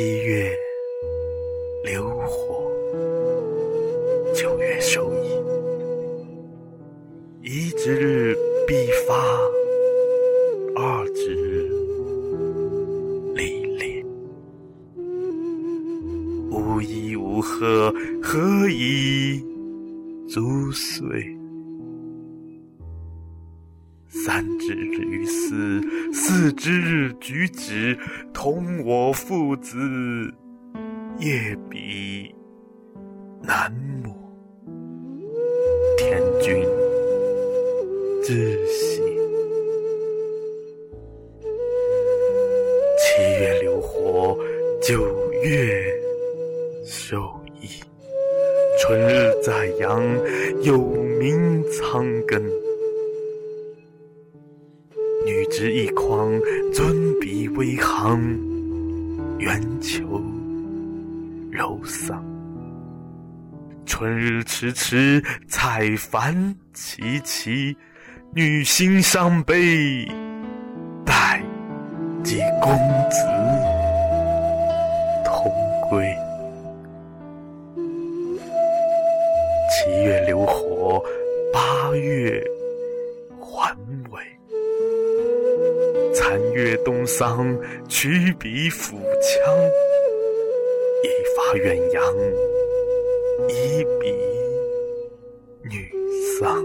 [0.00, 0.50] 七月
[1.84, 2.72] 流火，
[4.34, 5.28] 九月收益。
[7.42, 8.34] 一之日
[8.66, 9.14] 必发，
[10.74, 11.68] 二之日
[13.34, 14.02] 历练。
[16.50, 17.92] 无衣无何，
[18.22, 19.38] 何以
[20.26, 21.39] 足岁？
[24.24, 25.80] 三之于斯，
[26.12, 27.96] 四之日举止，
[28.34, 29.78] 同我父子，
[31.18, 32.34] 夜比
[33.42, 33.72] 南
[34.04, 34.14] 暮。
[35.96, 36.62] 天君
[38.22, 39.00] 之喜。
[42.98, 44.36] 七月流火，
[44.82, 45.82] 九月
[46.84, 47.16] 收
[47.60, 47.68] 益。
[48.82, 50.02] 春日在阳，
[50.62, 52.59] 有名苍根。
[55.60, 56.40] 执一筐，
[56.72, 58.18] 尊彼为行，
[59.38, 60.18] 圆球
[61.50, 62.24] 柔桑。
[63.84, 67.76] 春日迟迟，采繁其期。
[68.32, 70.06] 女心伤悲，
[71.04, 71.42] 待
[72.24, 72.72] 及公
[73.10, 73.18] 子
[75.26, 75.52] 同
[75.90, 76.10] 归。
[79.68, 81.04] 七月流火，
[81.52, 82.42] 八月
[83.38, 83.76] 还
[84.10, 84.39] 尾。
[86.30, 89.52] 残月东桑，取彼腹腔。
[91.02, 92.04] 一发远扬，
[93.48, 94.14] 一笔
[95.64, 95.90] 女
[96.38, 96.64] 丧。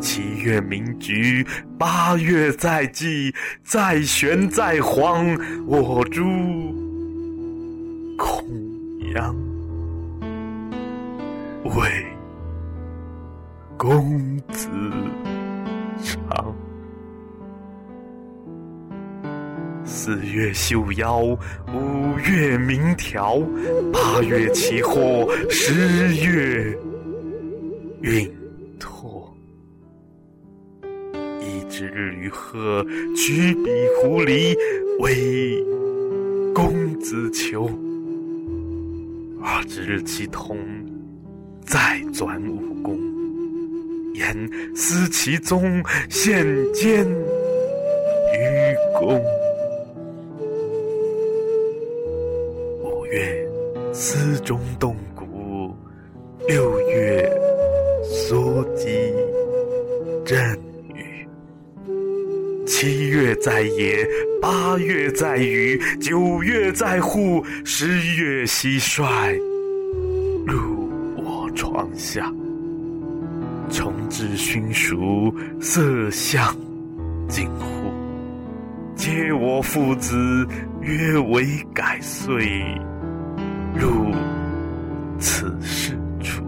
[0.00, 1.46] 七月鸣菊，
[1.78, 5.24] 八月在季，在玄在黄，
[5.68, 6.24] 我诸
[8.18, 8.44] 孔
[9.14, 9.32] 阳
[11.76, 12.04] 为
[13.78, 14.68] 公子
[19.86, 23.38] 四月绣腰，五月鸣条，
[23.92, 26.76] 八月起货，十月
[28.02, 28.28] 运
[28.80, 29.32] 拓。
[31.40, 32.84] 一之日于贺，
[33.16, 33.70] 取彼
[34.02, 34.56] 狐狸
[34.98, 35.64] 为
[36.52, 37.70] 公子求。
[39.40, 40.58] 二之日其同，
[41.64, 42.98] 再转武功。
[44.14, 45.80] 言思其宗，
[46.10, 49.22] 献监于公。
[53.10, 53.48] 月
[53.92, 55.74] 思中动骨，
[56.48, 57.30] 六月
[58.02, 59.12] 缩肌
[60.24, 60.58] 振
[60.92, 61.28] 羽。
[62.66, 64.06] 七月在野，
[64.42, 67.86] 八月在雨，九月在户，十
[68.20, 69.36] 月蟋蟀
[70.46, 72.32] 入我床下。
[73.70, 76.54] 重置熏熟，色香
[77.28, 77.92] 近乎。
[78.94, 80.46] 皆我父子，
[80.80, 82.64] 约为改岁，
[83.78, 84.12] 入
[85.18, 85.92] 此事
[86.22, 86.42] 处。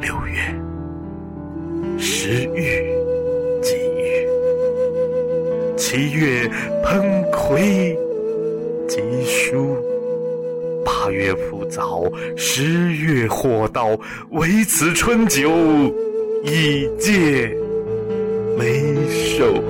[0.00, 0.38] 六月，
[1.98, 2.62] 时遇
[3.62, 4.28] 季遇。
[5.76, 6.48] 七月，
[6.84, 7.98] 喷葵
[8.86, 9.76] 及书。
[10.84, 12.04] 八月铺枣，
[12.36, 13.98] 十月货到，
[14.30, 15.50] 唯此春酒，
[16.44, 17.56] 以借
[18.58, 19.62] 眉寿。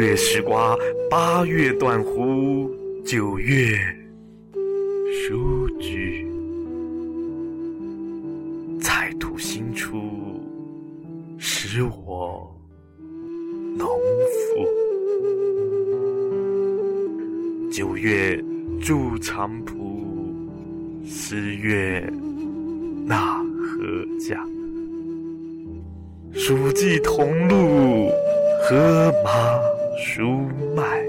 [0.00, 0.74] 月食瓜，
[1.10, 2.74] 八月断壶，
[3.04, 3.76] 九月
[5.28, 6.26] 书居。
[8.80, 9.98] 采土新出，
[11.36, 12.50] 使我
[13.76, 14.66] 农夫。
[17.70, 18.42] 九月。
[18.80, 19.76] 筑长浦，
[21.04, 22.00] 十月
[23.04, 24.34] 纳禾稼。
[26.32, 28.10] 黍稷同路，
[28.66, 29.60] 禾麻
[30.00, 31.04] 黍麦。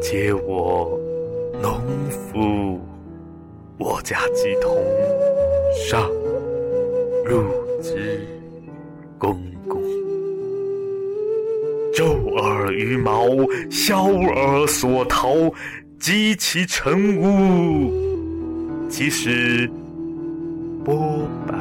[0.00, 0.96] 皆我
[1.60, 2.78] 农夫，
[3.78, 4.76] 我家鸡同
[5.74, 6.08] 上
[7.24, 7.42] 入
[7.82, 8.20] 之
[9.18, 9.82] 公公。
[11.92, 13.26] 昼尔于毛，
[13.68, 15.34] 宵尔所逃。
[15.98, 17.92] 积其成屋，
[18.88, 19.68] 其实
[20.84, 21.57] 剥白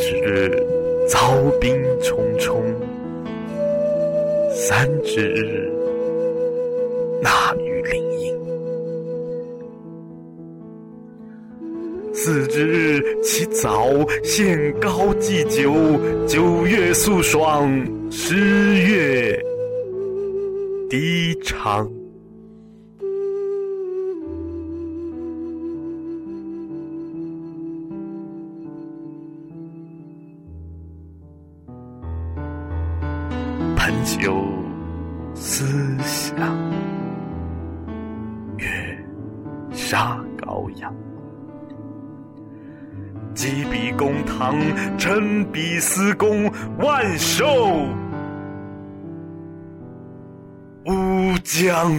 [0.00, 0.50] 之日，
[1.06, 2.62] 遭兵匆匆。
[4.54, 5.70] 三之日，
[7.22, 8.34] 纳于灵隐。
[12.14, 13.88] 四之其早，
[14.24, 15.72] 献高祭酒，
[16.26, 17.70] 九月肃爽，
[18.10, 18.34] 十
[18.78, 19.38] 月
[20.88, 21.99] 低长。
[33.90, 34.46] 春秋
[35.34, 36.36] 思想，
[38.56, 39.04] 月
[39.72, 40.94] 杀羔羊。
[43.34, 44.56] 击笔公堂，
[44.96, 46.48] 臣比司公，
[46.78, 47.44] 万寿
[50.86, 51.90] 无疆。